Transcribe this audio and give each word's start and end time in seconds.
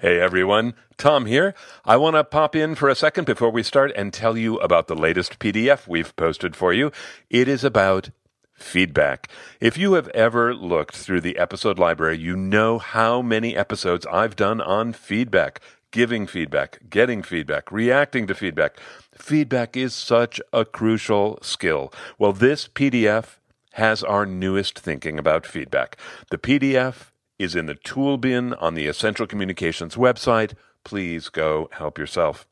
Hey 0.00 0.20
everyone, 0.20 0.74
Tom 0.96 1.26
here. 1.26 1.54
I 1.84 1.96
want 1.96 2.14
to 2.14 2.22
pop 2.22 2.54
in 2.54 2.76
for 2.76 2.88
a 2.88 2.94
second 2.94 3.24
before 3.24 3.50
we 3.50 3.64
start 3.64 3.90
and 3.96 4.12
tell 4.12 4.38
you 4.38 4.56
about 4.58 4.86
the 4.86 4.94
latest 4.94 5.40
PDF 5.40 5.88
we've 5.88 6.14
posted 6.14 6.54
for 6.54 6.72
you. 6.72 6.92
It 7.30 7.48
is 7.48 7.64
about 7.64 8.10
feedback. 8.54 9.28
If 9.60 9.76
you 9.76 9.94
have 9.94 10.06
ever 10.10 10.54
looked 10.54 10.94
through 10.94 11.22
the 11.22 11.36
episode 11.36 11.80
library, 11.80 12.16
you 12.16 12.36
know 12.36 12.78
how 12.78 13.22
many 13.22 13.56
episodes 13.56 14.06
I've 14.06 14.36
done 14.36 14.60
on 14.60 14.92
feedback, 14.92 15.60
giving 15.90 16.28
feedback, 16.28 16.78
getting 16.88 17.24
feedback, 17.24 17.72
reacting 17.72 18.28
to 18.28 18.36
feedback. 18.36 18.78
Feedback 19.16 19.76
is 19.76 19.94
such 19.94 20.40
a 20.52 20.64
crucial 20.64 21.40
skill. 21.42 21.92
Well, 22.20 22.32
this 22.32 22.68
PDF 22.68 23.38
has 23.72 24.04
our 24.04 24.24
newest 24.24 24.78
thinking 24.78 25.18
about 25.18 25.44
feedback. 25.44 25.96
The 26.30 26.38
PDF 26.38 27.10
is 27.38 27.54
in 27.54 27.66
the 27.66 27.74
tool 27.74 28.18
bin 28.18 28.54
on 28.54 28.74
the 28.74 28.86
Essential 28.86 29.26
Communications 29.26 29.94
website. 29.94 30.54
Please 30.84 31.28
go 31.28 31.68
help 31.72 31.98
yourself. 31.98 32.46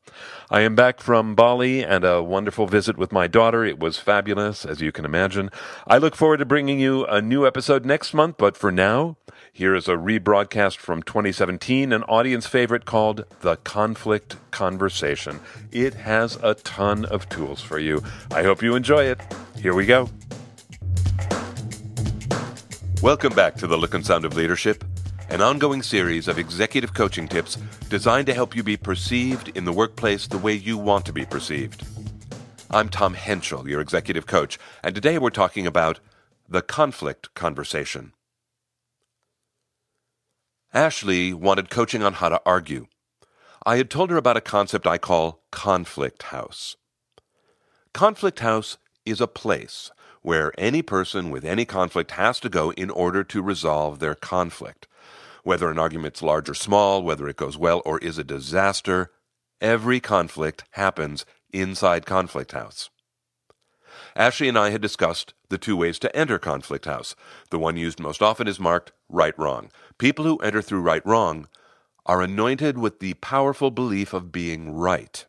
I 0.49 0.61
am 0.61 0.75
back 0.75 0.99
from 0.99 1.33
Bali 1.33 1.83
and 1.83 2.03
a 2.03 2.21
wonderful 2.21 2.67
visit 2.67 2.97
with 2.97 3.11
my 3.11 3.25
daughter. 3.25 3.65
It 3.65 3.79
was 3.79 3.97
fabulous, 3.97 4.63
as 4.63 4.81
you 4.81 4.91
can 4.91 5.05
imagine. 5.05 5.49
I 5.87 5.97
look 5.97 6.15
forward 6.15 6.37
to 6.37 6.45
bringing 6.45 6.79
you 6.79 7.05
a 7.05 7.21
new 7.21 7.47
episode 7.47 7.85
next 7.85 8.13
month, 8.13 8.35
but 8.37 8.55
for 8.55 8.71
now, 8.71 9.17
here 9.51 9.73
is 9.73 9.87
a 9.87 9.95
rebroadcast 9.95 10.77
from 10.77 11.01
2017, 11.01 11.91
an 11.91 12.03
audience 12.03 12.45
favorite 12.45 12.85
called 12.85 13.25
The 13.41 13.55
Conflict 13.57 14.37
Conversation. 14.51 15.39
It 15.71 15.95
has 15.95 16.37
a 16.43 16.53
ton 16.53 17.05
of 17.05 17.27
tools 17.29 17.61
for 17.61 17.79
you. 17.79 18.03
I 18.31 18.43
hope 18.43 18.61
you 18.61 18.75
enjoy 18.75 19.05
it. 19.05 19.19
Here 19.59 19.73
we 19.73 19.87
go. 19.87 20.09
Welcome 23.03 23.35
back 23.35 23.53
to 23.57 23.67
The 23.67 23.77
Look 23.77 23.93
and 23.93 24.03
Sound 24.03 24.25
of 24.25 24.35
Leadership, 24.35 24.83
an 25.29 25.39
ongoing 25.39 25.83
series 25.83 26.27
of 26.27 26.39
executive 26.39 26.95
coaching 26.95 27.27
tips 27.27 27.55
designed 27.89 28.25
to 28.25 28.33
help 28.33 28.55
you 28.55 28.63
be 28.63 28.75
perceived 28.75 29.49
in 29.49 29.65
the 29.65 29.71
workplace 29.71 30.25
the 30.25 30.39
way 30.39 30.53
you 30.53 30.79
want 30.79 31.05
to 31.05 31.13
be 31.13 31.23
perceived. 31.23 31.85
I'm 32.71 32.89
Tom 32.89 33.13
Henschel, 33.13 33.69
your 33.69 33.81
executive 33.81 34.25
coach, 34.25 34.57
and 34.83 34.95
today 34.95 35.19
we're 35.19 35.29
talking 35.29 35.67
about 35.67 35.99
the 36.49 36.63
conflict 36.63 37.35
conversation. 37.35 38.13
Ashley 40.73 41.35
wanted 41.35 41.69
coaching 41.69 42.01
on 42.01 42.13
how 42.13 42.29
to 42.29 42.41
argue. 42.47 42.87
I 43.63 43.77
had 43.77 43.91
told 43.91 44.09
her 44.09 44.17
about 44.17 44.37
a 44.37 44.41
concept 44.41 44.87
I 44.87 44.97
call 44.97 45.43
Conflict 45.51 46.23
House. 46.23 46.75
Conflict 47.93 48.39
House 48.39 48.79
is 49.05 49.21
a 49.21 49.27
place 49.27 49.91
where 50.21 50.51
any 50.57 50.81
person 50.81 51.29
with 51.29 51.45
any 51.45 51.65
conflict 51.65 52.11
has 52.11 52.39
to 52.39 52.49
go 52.49 52.71
in 52.71 52.89
order 52.89 53.23
to 53.23 53.41
resolve 53.41 53.99
their 53.99 54.15
conflict. 54.15 54.87
Whether 55.43 55.69
an 55.69 55.79
argument's 55.79 56.21
large 56.21 56.49
or 56.49 56.53
small, 56.53 57.01
whether 57.01 57.27
it 57.27 57.37
goes 57.37 57.57
well 57.57 57.81
or 57.85 57.99
is 57.99 58.17
a 58.17 58.23
disaster, 58.23 59.11
every 59.61 59.99
conflict 59.99 60.65
happens 60.71 61.25
inside 61.53 62.05
Conflict 62.05 62.51
House. 62.51 62.89
Ashley 64.15 64.49
and 64.49 64.57
I 64.57 64.71
had 64.71 64.81
discussed 64.81 65.33
the 65.49 65.57
two 65.57 65.77
ways 65.77 65.99
to 65.99 66.15
enter 66.15 66.39
Conflict 66.39 66.85
House. 66.85 67.15
The 67.49 67.59
one 67.59 67.77
used 67.77 67.99
most 67.99 68.21
often 68.21 68.47
is 68.47 68.59
marked 68.59 68.91
right 69.09 69.37
wrong. 69.37 69.71
People 69.97 70.25
who 70.25 70.37
enter 70.39 70.61
through 70.61 70.81
right 70.81 71.05
wrong 71.05 71.47
are 72.05 72.21
anointed 72.21 72.77
with 72.77 72.99
the 72.99 73.13
powerful 73.15 73.71
belief 73.71 74.13
of 74.13 74.31
being 74.31 74.73
right. 74.73 75.25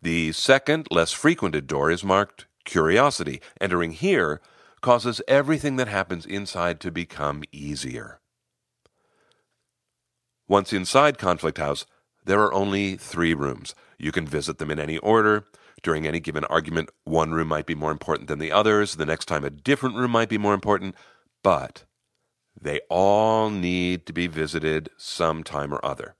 The 0.00 0.32
second, 0.32 0.88
less 0.90 1.12
frequented 1.12 1.66
door 1.66 1.90
is 1.90 2.04
marked 2.04 2.46
curiosity. 2.68 3.40
Entering 3.60 3.90
here 3.90 4.40
causes 4.80 5.20
everything 5.26 5.74
that 5.76 5.88
happens 5.88 6.24
inside 6.24 6.78
to 6.80 6.92
become 6.92 7.42
easier. 7.50 8.20
Once 10.46 10.72
inside 10.72 11.18
Conflict 11.18 11.58
House, 11.58 11.84
there 12.24 12.40
are 12.40 12.54
only 12.54 12.96
three 12.96 13.34
rooms. 13.34 13.74
You 13.98 14.12
can 14.12 14.26
visit 14.26 14.58
them 14.58 14.70
in 14.70 14.78
any 14.78 14.98
order. 14.98 15.46
During 15.82 16.06
any 16.06 16.20
given 16.20 16.44
argument, 16.44 16.90
one 17.04 17.32
room 17.32 17.48
might 17.48 17.66
be 17.66 17.74
more 17.74 17.90
important 17.90 18.28
than 18.28 18.38
the 18.38 18.52
others. 18.52 18.94
The 18.94 19.06
next 19.06 19.26
time, 19.26 19.44
a 19.44 19.50
different 19.50 19.96
room 19.96 20.10
might 20.10 20.28
be 20.28 20.38
more 20.38 20.54
important. 20.54 20.94
But 21.42 21.84
they 22.60 22.80
all 22.88 23.50
need 23.50 24.06
to 24.06 24.12
be 24.12 24.26
visited 24.26 24.90
sometime 24.96 25.72
or 25.72 25.84
other. 25.84 26.16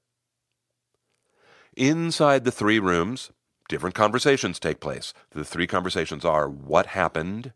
Inside 1.77 2.45
the 2.45 2.53
three 2.53 2.79
rooms, 2.79 3.31
different 3.69 3.95
conversations 3.95 4.59
take 4.59 4.81
place. 4.81 5.13
The 5.31 5.45
three 5.45 5.67
conversations 5.67 6.25
are 6.25 6.49
what 6.49 6.87
happened, 6.87 7.53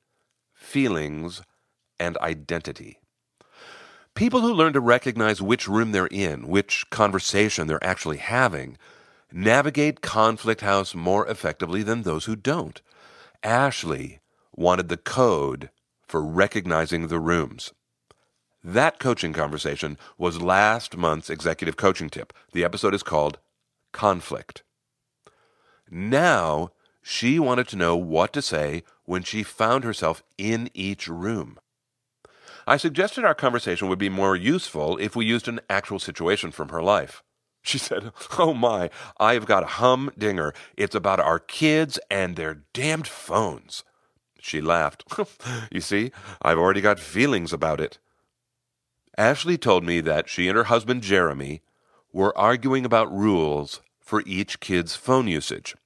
feelings, 0.55 1.43
and 1.99 2.17
identity. 2.19 2.99
People 4.15 4.41
who 4.43 4.53
learn 4.53 4.75
to 4.75 4.81
recognize 4.81 5.41
which 5.41 5.67
room 5.67 5.93
they're 5.93 6.07
in, 6.07 6.47
which 6.47 6.85
conversation 6.91 7.67
they're 7.67 7.83
actually 7.83 8.19
having, 8.19 8.77
navigate 9.33 10.03
Conflict 10.03 10.61
House 10.61 10.95
more 10.95 11.27
effectively 11.27 11.83
than 11.83 12.03
those 12.03 12.27
who 12.27 12.37
don't. 12.37 12.83
Ashley 13.43 14.21
wanted 14.55 14.89
the 14.89 14.99
code 14.99 15.71
for 16.07 16.23
recognizing 16.23 17.09
the 17.09 17.19
rooms. 17.19 17.73
That 18.63 18.99
coaching 18.99 19.33
conversation 19.33 19.97
was 20.19 20.43
last 20.43 20.97
month's 20.97 21.31
executive 21.31 21.77
coaching 21.77 22.11
tip. 22.11 22.33
The 22.53 22.65
episode 22.65 22.95
is 22.95 23.03
called 23.03 23.39
Conflict. 23.93 24.63
Now 25.95 26.71
she 27.03 27.39
wanted 27.39 27.69
to 27.69 27.77
know 27.77 27.97
what 27.97 28.33
to 28.33 28.41
say 28.41 28.83
when 29.05 29.23
she 29.23 29.43
found 29.43 29.85
herself 29.85 30.23
in 30.39 30.71
each 30.73 31.07
room. 31.07 31.59
I 32.67 32.79
suggested 32.79 33.25
our 33.25 33.35
conversation 33.35 33.91
would 33.91 33.99
be 33.99 34.09
more 34.09 34.35
useful 34.35 34.97
if 34.97 35.15
we 35.15 35.27
used 35.27 35.49
an 35.49 35.61
actual 35.69 35.99
situation 35.99 36.51
from 36.51 36.71
her 36.71 36.83
life. 36.83 37.23
She 37.61 37.77
said, 37.77 38.11
Oh 38.39 38.55
my, 38.55 38.89
I've 39.21 39.45
got 39.45 39.65
a 39.65 39.67
humdinger. 39.67 40.55
It's 40.79 40.95
about 40.95 41.21
our 41.21 41.39
kids 41.39 41.99
and 42.11 42.37
their 42.37 42.63
damned 42.73 43.07
phones. 43.07 43.85
She 44.41 44.63
laughed. 44.63 45.05
you 45.71 45.83
see, 45.83 46.11
I've 46.41 46.59
already 46.59 46.81
got 46.81 47.01
feelings 47.01 47.53
about 47.53 47.81
it. 47.81 47.99
Ashley 49.19 49.59
told 49.59 49.85
me 49.85 50.01
that 50.01 50.31
she 50.31 50.49
and 50.49 50.57
her 50.57 50.65
husband 50.65 51.03
Jeremy 51.03 51.61
were 52.15 52.37
arguing 52.37 52.87
about 52.87 53.15
rules 53.15 53.83
for 54.01 54.23
each 54.25 54.59
kid's 54.59 54.97
phone 54.97 55.29
usage. 55.29 55.77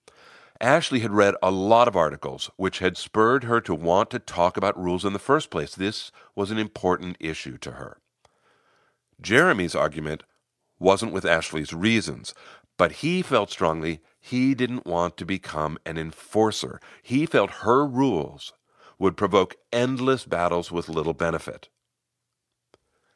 Ashley 0.60 1.00
had 1.00 1.12
read 1.12 1.34
a 1.42 1.50
lot 1.50 1.88
of 1.88 1.96
articles 1.96 2.50
which 2.56 2.78
had 2.78 2.96
spurred 2.96 3.44
her 3.44 3.60
to 3.60 3.74
want 3.74 4.10
to 4.10 4.18
talk 4.18 4.56
about 4.56 4.80
rules 4.82 5.04
in 5.04 5.12
the 5.12 5.18
first 5.18 5.50
place. 5.50 5.74
This 5.74 6.10
was 6.34 6.50
an 6.50 6.58
important 6.58 7.16
issue 7.20 7.58
to 7.58 7.72
her. 7.72 7.98
Jeremy's 9.20 9.74
argument 9.74 10.22
wasn't 10.78 11.12
with 11.12 11.24
Ashley's 11.24 11.72
reasons, 11.72 12.34
but 12.76 12.92
he 12.92 13.22
felt 13.22 13.50
strongly 13.50 14.00
he 14.20 14.54
didn't 14.54 14.86
want 14.86 15.16
to 15.16 15.24
become 15.24 15.78
an 15.86 15.98
enforcer. 15.98 16.80
He 17.02 17.26
felt 17.26 17.62
her 17.62 17.86
rules 17.86 18.52
would 18.98 19.16
provoke 19.16 19.56
endless 19.72 20.24
battles 20.24 20.72
with 20.72 20.88
little 20.88 21.14
benefit. 21.14 21.68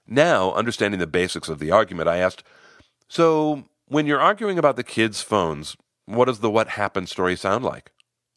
Now, 0.07 0.53
understanding 0.53 1.01
the 1.01 1.07
basics 1.07 1.49
of 1.49 1.59
the 1.59 1.71
argument, 1.71 2.09
I 2.09 2.19
asked, 2.19 2.43
So, 3.09 3.65
when 3.87 4.07
you're 4.07 4.21
arguing 4.21 4.59
about 4.59 4.77
the 4.77 4.85
kids' 4.85 5.23
phones, 5.23 5.77
what 6.11 6.27
does 6.27 6.41
the 6.41 6.51
what 6.51 6.69
happened 6.69 7.09
story 7.09 7.37
sound 7.37 7.65
like? 7.65 7.93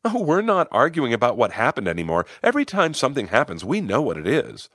Oh, 0.06 0.22
we're 0.22 0.41
not 0.41 0.67
arguing 0.72 1.13
about 1.13 1.38
what 1.38 1.53
happened 1.53 1.88
anymore. 1.88 2.25
Every 2.41 2.66
time 2.66 2.94
something 2.94 3.28
happens, 3.28 3.63
we 3.63 3.79
know 3.79 4.01
what 4.01 4.17
it 4.17 4.28
is. 4.28 4.69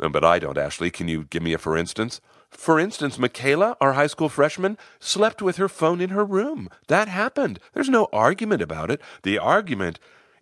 Uh, 0.00 0.08
but 0.08 0.24
I 0.24 0.38
don't, 0.38 0.58
Ashley. 0.58 0.90
Can 0.90 1.08
you 1.08 1.24
give 1.24 1.42
me 1.42 1.52
a 1.52 1.58
for 1.58 1.76
instance? 1.76 2.20
For 2.50 2.78
instance, 2.78 3.18
Michaela, 3.18 3.76
our 3.80 3.92
high 3.92 4.06
school 4.06 4.28
freshman, 4.28 4.78
slept 5.00 5.42
with 5.42 5.56
her 5.56 5.68
phone 5.68 6.00
in 6.00 6.10
her 6.10 6.24
room. 6.24 6.68
That 6.86 7.08
happened. 7.08 7.60
There's 7.72 7.90
no 7.90 8.08
argument 8.12 8.62
about 8.62 8.90
it. 8.90 9.00
The 9.22 9.38
argument 9.38 9.98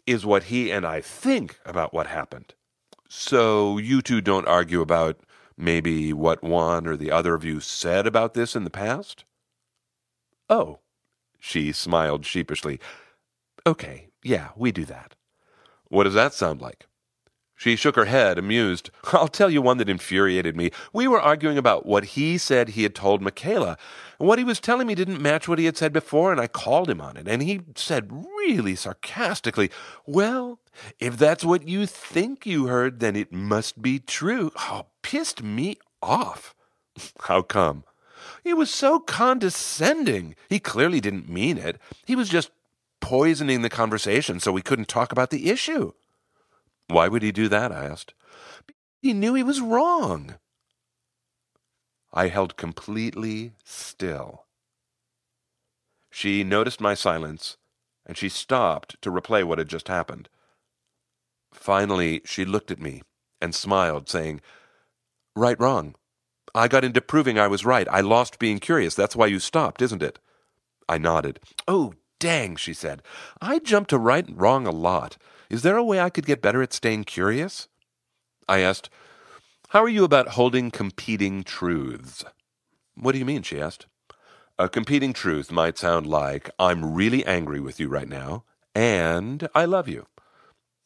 is 0.06 0.25
what 0.25 0.45
he 0.45 0.71
and 0.71 0.87
I 0.87 1.00
think 1.00 1.59
about 1.65 1.93
what 1.93 2.06
happened. 2.06 2.55
So 3.09 3.78
you 3.78 4.03
two 4.03 4.21
don't 4.21 4.47
argue 4.47 4.81
about 4.81 5.21
maybe 5.56 6.12
what 6.12 6.45
one 6.45 6.87
or 6.87 6.97
the 6.97 7.11
other 7.11 7.34
of 7.34 7.45
you 7.45 7.61
said 7.61 8.06
about 8.06 8.34
this 8.34 8.55
in 8.55 8.65
the 8.65 8.71
past? 8.71 9.25
Oh, 10.48 10.81
she 11.38 11.72
smiled 11.72 12.24
sheepishly. 12.27 12.80
Okay, 13.66 14.09
yeah, 14.22 14.50
we 14.56 14.72
do 14.72 14.84
that. 14.84 15.15
What 15.88 16.04
does 16.04 16.15
that 16.15 16.34
sound 16.34 16.60
like? 16.60 16.86
She 17.59 17.74
shook 17.74 17.97
her 17.97 18.04
head, 18.04 18.38
amused. 18.38 18.91
I'll 19.12 19.28
tell 19.28 19.48
you 19.48 19.62
one 19.62 19.78
that 19.78 19.88
infuriated 19.88 20.56
me. 20.56 20.71
We 20.92 21.09
were 21.09 21.21
arguing 21.21 21.56
about 21.56 21.86
what 21.86 22.04
he 22.04 22.36
said 22.36 22.71
he 22.71 22.83
had 22.83 22.94
told 22.94 23.22
Michaela. 23.22 23.78
What 24.18 24.38
he 24.38 24.44
was 24.44 24.60
telling 24.60 24.86
me 24.86 24.94
didn't 24.94 25.22
match 25.22 25.48
what 25.48 25.59
he 25.59 25.65
had 25.65 25.77
said 25.77 25.92
before, 25.92 26.30
and 26.30 26.41
I 26.41 26.48
called 26.48 26.91
him 26.91 27.00
on 27.00 27.16
it. 27.16 27.27
And 27.27 27.42
he 27.42 27.62
said 27.74 28.12
really 28.38 28.77
sarcastically, 28.77 29.71
Well, 30.06 30.60
if 31.00 31.16
that's 31.16 31.44
what 31.44 31.66
you 31.66 31.86
think 31.86 32.44
you 32.44 32.66
heard, 32.66 33.00
then 33.00 33.16
it 33.16 33.33
must 33.33 33.80
be 33.80 33.98
true. 33.98 34.53
Oh, 34.59 34.86
pissed 35.03 35.42
me 35.42 35.78
off. 36.03 36.54
How 37.21 37.41
come? 37.41 37.84
He 38.47 38.54
was 38.54 38.72
so 38.72 39.01
condescending. 39.01 40.37
He 40.48 40.60
clearly 40.60 41.01
didn't 41.01 41.28
mean 41.28 41.59
it. 41.59 41.81
He 42.07 42.15
was 42.15 42.28
just 42.28 42.53
poisoning 43.01 43.63
the 43.63 43.69
conversation 43.69 44.39
so 44.39 44.53
we 44.53 44.63
couldn't 44.63 44.87
talk 44.87 45.10
about 45.10 45.31
the 45.31 45.51
issue. 45.51 45.95
Why 46.87 47.09
would 47.09 47.22
he 47.22 47.33
do 47.33 47.48
that? 47.48 47.72
I 47.72 47.87
asked. 47.87 48.15
He 49.03 49.13
knew 49.13 49.34
he 49.34 49.43
was 49.43 49.60
wrong. 49.60 50.37
I 52.13 52.28
held 52.28 52.57
completely 52.57 53.51
still. 53.65 54.45
She 56.09 56.45
noticed 56.45 56.81
my 56.81 56.95
silence, 56.95 57.57
and 58.07 58.16
she 58.16 58.28
stopped 58.28 59.03
to 59.03 59.10
replay 59.10 59.43
what 59.43 59.59
had 59.59 59.69
just 59.69 59.89
happened. 59.89 60.28
Finally, 61.53 62.22
she 62.25 62.45
looked 62.45 62.71
at 62.71 62.81
me 62.81 63.03
and 63.41 63.57
smiled, 63.57 64.09
saying, 64.09 64.41
Right, 65.34 65.59
wrong. 65.59 65.97
I 66.57 66.69
got 66.69 66.85
into 66.85 67.03
proving 67.03 67.39
I 67.39 67.49
was 67.49 67.67
right. 67.67 67.87
I 67.91 68.01
lost 68.01 68.39
being 68.39 68.59
curious. 68.59 68.95
That's 68.95 69.15
why 69.15 69.27
you 69.27 69.39
stopped, 69.39 69.83
isn't 69.83 70.03
it? 70.03 70.19
I 70.89 70.97
nodded. 70.97 71.39
Oh, 71.69 71.93
dang, 72.19 72.57
she 72.57 72.73
said. 72.73 73.03
I 73.43 73.59
jump 73.59 73.89
to 73.89 73.99
right 73.99 74.27
and 74.27 74.41
wrong 74.41 74.67
a 74.67 74.71
lot. 74.71 75.19
Is 75.51 75.61
there 75.61 75.77
a 75.77 75.85
way 75.85 76.01
I 76.01 76.09
could 76.09 76.25
get 76.25 76.41
better 76.41 76.63
at 76.63 76.73
staying 76.73 77.05
curious? 77.05 77.69
I 78.49 78.61
asked, 78.61 78.89
How 79.69 79.83
are 79.85 79.89
you 79.89 80.03
about 80.03 80.29
holding 80.29 80.71
competing 80.71 81.45
truths? 81.45 82.25
What 82.95 83.13
do 83.13 83.19
you 83.19 83.27
mean? 83.27 83.43
she 83.43 83.61
asked. 83.61 83.87
A 84.59 84.71
competing 84.71 85.13
truth 85.13 85.53
might 85.53 85.77
sound 85.77 86.07
like, 86.07 86.49
I'm 86.59 86.95
really 86.95 87.23
angry 87.27 87.61
with 87.61 87.79
you 87.79 87.89
right 87.89 88.09
now, 88.09 88.45
and 88.75 89.47
I 89.55 89.67
love 89.67 89.89
you. 89.89 90.07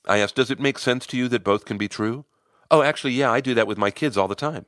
I 0.09 0.19
asked, 0.19 0.35
Does 0.35 0.51
it 0.51 0.59
make 0.59 0.81
sense 0.81 1.07
to 1.07 1.17
you 1.17 1.29
that 1.29 1.45
both 1.45 1.65
can 1.65 1.79
be 1.79 1.87
true? 1.87 2.25
Oh, 2.73 2.83
actually, 2.83 3.13
yeah, 3.13 3.31
I 3.31 3.41
do 3.41 3.55
that 3.55 3.69
with 3.69 3.79
my 3.79 3.93
kids 3.93 4.17
all 4.17 4.27
the 4.27 4.35
time. 4.35 4.67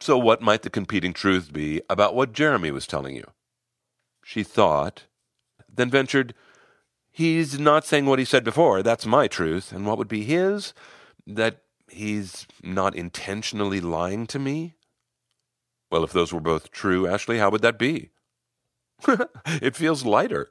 So, 0.00 0.16
what 0.16 0.40
might 0.40 0.62
the 0.62 0.70
competing 0.70 1.12
truth 1.12 1.52
be 1.52 1.82
about 1.90 2.14
what 2.14 2.32
Jeremy 2.32 2.70
was 2.70 2.86
telling 2.86 3.14
you? 3.14 3.24
She 4.24 4.42
thought, 4.42 5.04
then 5.68 5.90
ventured, 5.90 6.34
He's 7.12 7.58
not 7.58 7.84
saying 7.84 8.06
what 8.06 8.18
he 8.18 8.24
said 8.24 8.44
before. 8.44 8.82
That's 8.82 9.04
my 9.04 9.26
truth. 9.26 9.72
And 9.72 9.84
what 9.84 9.98
would 9.98 10.08
be 10.08 10.24
his? 10.24 10.72
That 11.26 11.62
he's 11.88 12.46
not 12.62 12.94
intentionally 12.94 13.80
lying 13.80 14.26
to 14.28 14.38
me? 14.38 14.74
Well, 15.90 16.04
if 16.04 16.12
those 16.12 16.32
were 16.32 16.40
both 16.40 16.70
true, 16.70 17.06
Ashley, 17.06 17.38
how 17.38 17.50
would 17.50 17.62
that 17.62 17.78
be? 17.78 18.10
it 19.46 19.74
feels 19.74 20.04
lighter. 20.04 20.50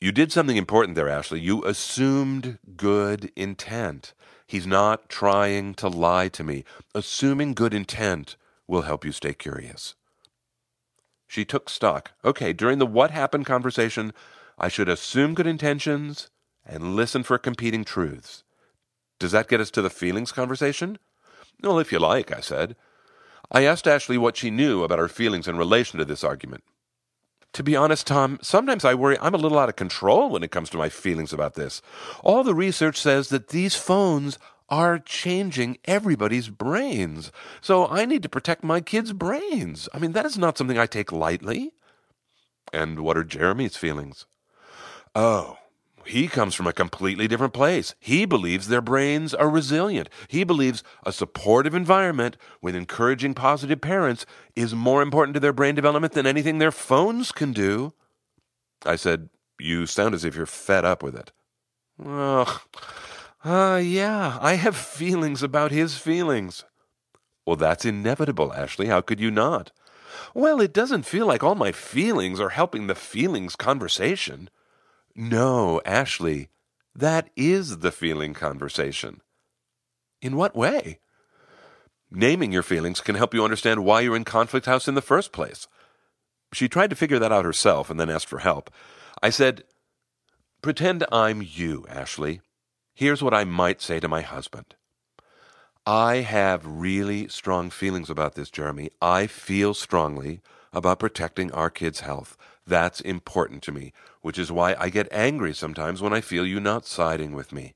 You 0.00 0.12
did 0.12 0.30
something 0.30 0.56
important 0.56 0.94
there, 0.94 1.08
Ashley. 1.08 1.40
You 1.40 1.64
assumed 1.64 2.58
good 2.76 3.32
intent. 3.34 4.14
He's 4.46 4.66
not 4.66 5.08
trying 5.08 5.74
to 5.74 5.88
lie 5.88 6.28
to 6.28 6.44
me. 6.44 6.64
Assuming 6.94 7.54
good 7.54 7.74
intent 7.74 8.36
will 8.66 8.82
help 8.82 9.04
you 9.04 9.12
stay 9.12 9.34
curious. 9.34 9.94
She 11.26 11.44
took 11.44 11.68
stock. 11.68 12.12
Okay, 12.24 12.52
during 12.52 12.78
the 12.78 12.86
what 12.86 13.10
happened 13.10 13.46
conversation, 13.46 14.12
I 14.58 14.68
should 14.68 14.88
assume 14.88 15.34
good 15.34 15.46
intentions 15.46 16.28
and 16.64 16.94
listen 16.94 17.22
for 17.22 17.38
competing 17.38 17.84
truths. 17.84 18.44
Does 19.18 19.32
that 19.32 19.48
get 19.48 19.60
us 19.60 19.70
to 19.72 19.82
the 19.82 19.90
feelings 19.90 20.32
conversation? 20.32 20.98
Well, 21.62 21.78
if 21.78 21.92
you 21.92 21.98
like, 21.98 22.34
I 22.34 22.40
said. 22.40 22.76
I 23.50 23.64
asked 23.64 23.86
Ashley 23.86 24.18
what 24.18 24.36
she 24.36 24.50
knew 24.50 24.82
about 24.82 24.98
her 24.98 25.08
feelings 25.08 25.48
in 25.48 25.56
relation 25.56 25.98
to 25.98 26.04
this 26.04 26.24
argument. 26.24 26.64
To 27.54 27.62
be 27.62 27.76
honest, 27.76 28.08
Tom, 28.08 28.38
sometimes 28.42 28.84
I 28.84 28.94
worry 28.94 29.16
I'm 29.20 29.34
a 29.34 29.38
little 29.38 29.58
out 29.58 29.68
of 29.68 29.76
control 29.76 30.28
when 30.28 30.42
it 30.42 30.50
comes 30.50 30.70
to 30.70 30.76
my 30.76 30.88
feelings 30.88 31.32
about 31.32 31.54
this. 31.54 31.80
All 32.22 32.42
the 32.42 32.54
research 32.54 33.00
says 33.00 33.28
that 33.28 33.48
these 33.48 33.76
phones 33.76 34.38
are 34.68 34.98
changing 34.98 35.78
everybody's 35.84 36.48
brains. 36.48 37.30
So 37.60 37.86
I 37.86 38.06
need 38.06 38.24
to 38.24 38.28
protect 38.28 38.64
my 38.64 38.80
kids' 38.80 39.12
brains. 39.12 39.88
I 39.94 39.98
mean, 39.98 40.12
that 40.12 40.26
is 40.26 40.36
not 40.36 40.58
something 40.58 40.78
I 40.78 40.86
take 40.86 41.12
lightly. 41.12 41.74
And 42.72 43.00
what 43.00 43.16
are 43.16 43.24
Jeremy's 43.24 43.76
feelings? 43.76 44.26
Oh, 45.14 45.58
he 46.06 46.28
comes 46.28 46.54
from 46.54 46.66
a 46.66 46.72
completely 46.72 47.28
different 47.28 47.52
place. 47.52 47.94
He 48.00 48.24
believes 48.24 48.68
their 48.68 48.80
brains 48.80 49.34
are 49.34 49.48
resilient. 49.48 50.08
He 50.28 50.44
believes 50.44 50.82
a 51.04 51.12
supportive 51.12 51.74
environment 51.74 52.36
with 52.62 52.74
encouraging 52.74 53.34
positive 53.34 53.80
parents 53.80 54.26
is 54.54 54.74
more 54.74 55.02
important 55.02 55.34
to 55.34 55.40
their 55.40 55.52
brain 55.52 55.74
development 55.74 56.12
than 56.12 56.26
anything 56.26 56.58
their 56.58 56.72
phones 56.72 57.32
can 57.32 57.52
do. 57.52 57.92
I 58.84 58.96
said, 58.96 59.30
You 59.58 59.86
sound 59.86 60.14
as 60.14 60.24
if 60.24 60.36
you're 60.36 60.46
fed 60.46 60.84
up 60.84 61.02
with 61.02 61.14
it. 61.16 61.32
Ugh. 62.04 62.60
Uh, 63.44 63.80
yeah, 63.82 64.38
I 64.40 64.54
have 64.54 64.76
feelings 64.76 65.42
about 65.42 65.70
his 65.70 65.98
feelings. 65.98 66.64
Well, 67.46 67.56
that's 67.56 67.84
inevitable, 67.84 68.52
Ashley. 68.54 68.86
How 68.86 69.00
could 69.00 69.20
you 69.20 69.30
not? 69.30 69.70
Well, 70.32 70.60
it 70.60 70.72
doesn't 70.72 71.04
feel 71.04 71.26
like 71.26 71.42
all 71.42 71.54
my 71.54 71.72
feelings 71.72 72.40
are 72.40 72.50
helping 72.50 72.86
the 72.86 72.94
feelings 72.94 73.54
conversation. 73.56 74.48
No, 75.16 75.80
Ashley, 75.84 76.48
that 76.94 77.30
is 77.36 77.78
the 77.78 77.92
feeling 77.92 78.34
conversation. 78.34 79.20
In 80.20 80.36
what 80.36 80.56
way? 80.56 80.98
Naming 82.10 82.52
your 82.52 82.62
feelings 82.62 83.00
can 83.00 83.14
help 83.14 83.34
you 83.34 83.44
understand 83.44 83.84
why 83.84 84.00
you're 84.00 84.16
in 84.16 84.24
Conflict 84.24 84.66
House 84.66 84.88
in 84.88 84.94
the 84.94 85.02
first 85.02 85.32
place. 85.32 85.68
She 86.52 86.68
tried 86.68 86.90
to 86.90 86.96
figure 86.96 87.18
that 87.18 87.32
out 87.32 87.44
herself 87.44 87.90
and 87.90 87.98
then 87.98 88.10
asked 88.10 88.28
for 88.28 88.38
help. 88.38 88.70
I 89.22 89.30
said, 89.30 89.64
Pretend 90.62 91.04
I'm 91.12 91.42
you, 91.42 91.84
Ashley. 91.88 92.40
Here's 92.94 93.22
what 93.22 93.34
I 93.34 93.44
might 93.44 93.82
say 93.82 94.00
to 94.00 94.08
my 94.08 94.22
husband. 94.22 94.74
I 95.86 96.16
have 96.16 96.64
really 96.64 97.28
strong 97.28 97.70
feelings 97.70 98.08
about 98.08 98.34
this, 98.34 98.50
Jeremy. 98.50 98.90
I 99.02 99.26
feel 99.26 99.74
strongly 99.74 100.40
about 100.72 101.00
protecting 101.00 101.52
our 101.52 101.70
kids' 101.70 102.00
health. 102.00 102.36
That's 102.66 103.00
important 103.00 103.62
to 103.64 103.72
me, 103.72 103.92
which 104.22 104.38
is 104.38 104.50
why 104.50 104.74
I 104.78 104.88
get 104.88 105.12
angry 105.12 105.52
sometimes 105.52 106.00
when 106.00 106.12
I 106.12 106.20
feel 106.20 106.46
you 106.46 106.60
not 106.60 106.86
siding 106.86 107.32
with 107.32 107.52
me. 107.52 107.74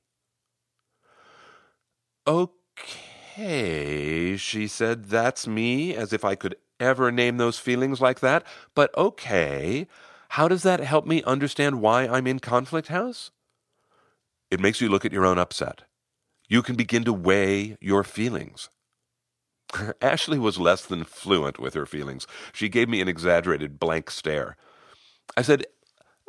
Okay, 2.26 4.36
she 4.36 4.66
said, 4.66 5.06
that's 5.06 5.46
me, 5.46 5.94
as 5.94 6.12
if 6.12 6.24
I 6.24 6.34
could 6.34 6.56
ever 6.80 7.10
name 7.10 7.36
those 7.36 7.58
feelings 7.58 8.00
like 8.00 8.20
that. 8.20 8.44
But 8.74 8.96
okay, 8.96 9.86
how 10.30 10.48
does 10.48 10.62
that 10.62 10.80
help 10.80 11.06
me 11.06 11.22
understand 11.22 11.80
why 11.80 12.06
I'm 12.06 12.26
in 12.26 12.38
Conflict 12.38 12.88
House? 12.88 13.30
It 14.50 14.60
makes 14.60 14.80
you 14.80 14.88
look 14.88 15.04
at 15.04 15.12
your 15.12 15.26
own 15.26 15.38
upset. 15.38 15.82
You 16.48 16.62
can 16.62 16.76
begin 16.76 17.04
to 17.04 17.12
weigh 17.12 17.76
your 17.80 18.04
feelings. 18.04 18.70
Ashley 20.00 20.38
was 20.38 20.58
less 20.58 20.84
than 20.84 21.04
fluent 21.04 21.58
with 21.58 21.74
her 21.74 21.86
feelings. 21.86 22.26
She 22.52 22.68
gave 22.68 22.88
me 22.88 23.00
an 23.00 23.08
exaggerated 23.08 23.78
blank 23.78 24.10
stare. 24.10 24.56
I 25.36 25.42
said, 25.42 25.66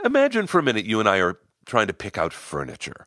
Imagine 0.03 0.47
for 0.47 0.59
a 0.59 0.63
minute 0.63 0.85
you 0.85 0.99
and 0.99 1.09
I 1.09 1.17
are 1.19 1.39
trying 1.65 1.87
to 1.87 1.93
pick 1.93 2.17
out 2.17 2.33
furniture. 2.33 3.05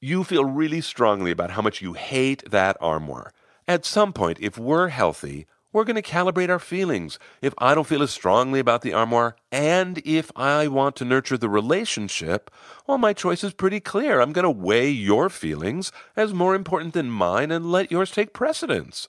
You 0.00 0.24
feel 0.24 0.44
really 0.44 0.80
strongly 0.80 1.30
about 1.30 1.52
how 1.52 1.62
much 1.62 1.82
you 1.82 1.92
hate 1.94 2.48
that 2.50 2.76
armoire. 2.80 3.32
At 3.66 3.84
some 3.84 4.12
point, 4.12 4.38
if 4.40 4.56
we're 4.56 4.88
healthy, 4.88 5.46
we're 5.72 5.84
going 5.84 6.00
to 6.00 6.02
calibrate 6.02 6.48
our 6.48 6.58
feelings. 6.58 7.18
If 7.42 7.54
I 7.58 7.74
don't 7.74 7.86
feel 7.86 8.02
as 8.02 8.10
strongly 8.10 8.58
about 8.58 8.82
the 8.82 8.92
armoire, 8.92 9.36
and 9.52 9.98
if 10.04 10.32
I 10.34 10.66
want 10.68 10.96
to 10.96 11.04
nurture 11.04 11.38
the 11.38 11.48
relationship, 11.48 12.50
well, 12.86 12.98
my 12.98 13.12
choice 13.12 13.44
is 13.44 13.52
pretty 13.52 13.78
clear. 13.78 14.20
I'm 14.20 14.32
going 14.32 14.44
to 14.44 14.50
weigh 14.50 14.90
your 14.90 15.28
feelings 15.28 15.92
as 16.16 16.34
more 16.34 16.54
important 16.54 16.94
than 16.94 17.10
mine 17.10 17.52
and 17.52 17.70
let 17.70 17.92
yours 17.92 18.10
take 18.10 18.32
precedence. 18.32 19.08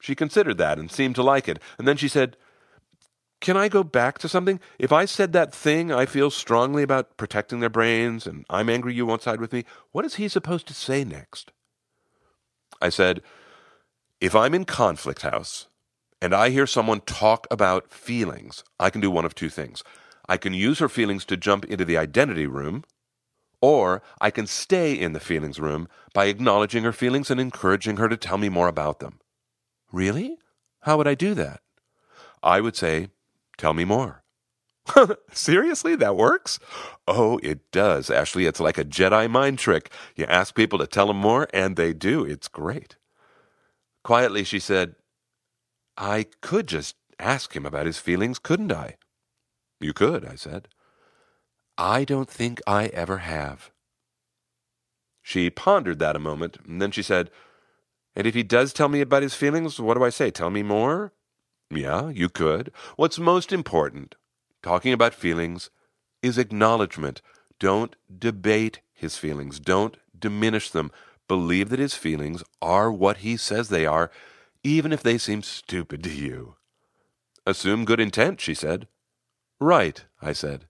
She 0.00 0.14
considered 0.14 0.58
that 0.58 0.78
and 0.78 0.90
seemed 0.90 1.16
to 1.16 1.22
like 1.22 1.48
it, 1.48 1.60
and 1.76 1.86
then 1.86 1.96
she 1.96 2.08
said, 2.08 2.36
can 3.40 3.56
I 3.56 3.68
go 3.68 3.84
back 3.84 4.18
to 4.18 4.28
something? 4.28 4.60
If 4.78 4.92
I 4.92 5.04
said 5.04 5.32
that 5.32 5.54
thing 5.54 5.92
I 5.92 6.06
feel 6.06 6.30
strongly 6.30 6.82
about 6.82 7.16
protecting 7.16 7.60
their 7.60 7.68
brains 7.68 8.26
and 8.26 8.44
I'm 8.50 8.68
angry 8.68 8.94
you 8.94 9.06
won't 9.06 9.22
side 9.22 9.40
with 9.40 9.52
me, 9.52 9.64
what 9.92 10.04
is 10.04 10.16
he 10.16 10.28
supposed 10.28 10.66
to 10.68 10.74
say 10.74 11.04
next? 11.04 11.52
I 12.80 12.88
said, 12.88 13.22
if 14.20 14.34
I'm 14.34 14.54
in 14.54 14.64
Conflict 14.64 15.22
House 15.22 15.68
and 16.20 16.34
I 16.34 16.50
hear 16.50 16.66
someone 16.66 17.00
talk 17.02 17.46
about 17.50 17.92
feelings, 17.92 18.64
I 18.80 18.90
can 18.90 19.00
do 19.00 19.10
one 19.10 19.24
of 19.24 19.34
two 19.34 19.48
things. 19.48 19.84
I 20.28 20.36
can 20.36 20.52
use 20.52 20.80
her 20.80 20.88
feelings 20.88 21.24
to 21.26 21.36
jump 21.36 21.64
into 21.64 21.84
the 21.84 21.96
identity 21.96 22.46
room, 22.46 22.84
or 23.60 24.02
I 24.20 24.30
can 24.30 24.46
stay 24.46 24.92
in 24.92 25.12
the 25.12 25.20
feelings 25.20 25.58
room 25.58 25.88
by 26.12 26.26
acknowledging 26.26 26.82
her 26.82 26.92
feelings 26.92 27.30
and 27.30 27.40
encouraging 27.40 27.96
her 27.96 28.08
to 28.08 28.16
tell 28.16 28.38
me 28.38 28.48
more 28.48 28.68
about 28.68 28.98
them. 28.98 29.20
Really? 29.92 30.38
How 30.82 30.96
would 30.96 31.08
I 31.08 31.14
do 31.14 31.34
that? 31.34 31.60
I 32.42 32.60
would 32.60 32.76
say, 32.76 33.08
Tell 33.58 33.74
me 33.74 33.84
more. 33.84 34.22
Seriously, 35.32 35.96
that 35.96 36.16
works? 36.16 36.58
Oh, 37.06 37.38
it 37.42 37.70
does. 37.72 38.10
Ashley, 38.10 38.46
it's 38.46 38.60
like 38.60 38.78
a 38.78 38.84
Jedi 38.84 39.30
mind 39.30 39.58
trick. 39.58 39.90
You 40.16 40.24
ask 40.26 40.54
people 40.54 40.78
to 40.78 40.86
tell 40.86 41.08
them 41.08 41.18
more, 41.18 41.48
and 41.52 41.76
they 41.76 41.92
do. 41.92 42.24
It's 42.24 42.48
great. 42.48 42.96
Quietly, 44.04 44.44
she 44.44 44.58
said, 44.58 44.94
I 45.96 46.26
could 46.40 46.68
just 46.68 46.96
ask 47.18 47.54
him 47.54 47.66
about 47.66 47.86
his 47.86 47.98
feelings, 47.98 48.38
couldn't 48.38 48.72
I? 48.72 48.96
You 49.80 49.92
could, 49.92 50.24
I 50.24 50.36
said. 50.36 50.68
I 51.76 52.04
don't 52.04 52.30
think 52.30 52.60
I 52.66 52.86
ever 52.86 53.18
have. 53.18 53.70
She 55.22 55.50
pondered 55.50 55.98
that 55.98 56.16
a 56.16 56.20
moment, 56.20 56.58
and 56.66 56.80
then 56.80 56.90
she 56.90 57.02
said, 57.02 57.30
And 58.16 58.26
if 58.26 58.34
he 58.34 58.42
does 58.42 58.72
tell 58.72 58.88
me 58.88 59.00
about 59.00 59.22
his 59.22 59.34
feelings, 59.34 59.78
what 59.78 59.94
do 59.94 60.04
I 60.04 60.10
say? 60.10 60.30
Tell 60.30 60.50
me 60.50 60.62
more? 60.62 61.12
Yeah, 61.70 62.08
you 62.08 62.28
could. 62.28 62.72
What's 62.96 63.18
most 63.18 63.52
important, 63.52 64.14
talking 64.62 64.92
about 64.92 65.14
feelings, 65.14 65.70
is 66.22 66.38
acknowledgement. 66.38 67.20
Don't 67.58 67.94
debate 68.18 68.80
his 68.92 69.16
feelings. 69.16 69.60
Don't 69.60 69.96
diminish 70.18 70.70
them. 70.70 70.90
Believe 71.28 71.68
that 71.68 71.78
his 71.78 71.94
feelings 71.94 72.42
are 72.62 72.90
what 72.90 73.18
he 73.18 73.36
says 73.36 73.68
they 73.68 73.84
are, 73.84 74.10
even 74.64 74.92
if 74.92 75.02
they 75.02 75.18
seem 75.18 75.42
stupid 75.42 76.02
to 76.04 76.10
you. 76.10 76.56
Assume 77.46 77.84
good 77.84 78.00
intent, 78.00 78.40
she 78.40 78.54
said. 78.54 78.88
Right, 79.60 80.04
I 80.22 80.32
said. 80.32 80.66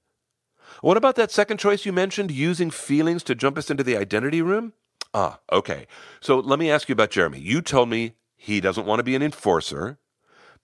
What 0.80 0.96
about 0.96 1.16
that 1.16 1.30
second 1.30 1.58
choice 1.58 1.86
you 1.86 1.92
mentioned, 1.92 2.30
using 2.30 2.70
feelings 2.70 3.22
to 3.24 3.34
jump 3.34 3.56
us 3.56 3.70
into 3.70 3.82
the 3.82 3.96
identity 3.96 4.42
room? 4.42 4.72
Ah, 5.14 5.40
okay. 5.50 5.86
So 6.20 6.38
let 6.38 6.58
me 6.58 6.70
ask 6.70 6.88
you 6.88 6.92
about 6.92 7.10
Jeremy. 7.10 7.38
You 7.40 7.62
told 7.62 7.88
me 7.88 8.14
he 8.36 8.60
doesn't 8.60 8.86
want 8.86 8.98
to 8.98 9.04
be 9.04 9.16
an 9.16 9.22
enforcer. 9.22 9.98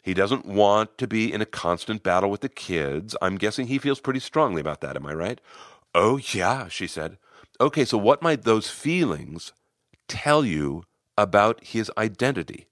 He 0.04 0.12
doesn't 0.12 0.44
want 0.44 0.98
to 0.98 1.06
be 1.06 1.32
in 1.32 1.40
a 1.40 1.46
constant 1.46 2.02
battle 2.02 2.30
with 2.30 2.42
the 2.42 2.50
kids. 2.50 3.16
I'm 3.22 3.38
guessing 3.38 3.68
he 3.68 3.78
feels 3.78 4.00
pretty 4.00 4.20
strongly 4.20 4.60
about 4.60 4.82
that. 4.82 4.96
Am 4.96 5.06
I 5.06 5.14
right? 5.14 5.40
Oh, 5.94 6.18
yeah, 6.18 6.68
she 6.68 6.86
said. 6.86 7.16
Okay, 7.58 7.86
so 7.86 7.96
what 7.96 8.20
might 8.20 8.42
those 8.42 8.68
feelings 8.68 9.54
tell 10.06 10.44
you 10.44 10.84
about 11.16 11.64
his 11.64 11.90
identity? 11.96 12.66